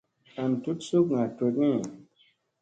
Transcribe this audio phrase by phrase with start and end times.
[0.41, 1.71] An tut sukŋa tut ni.